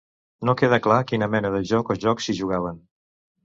[0.49, 2.85] No queda clar quina mena de joc o jocs s'hi jugaven.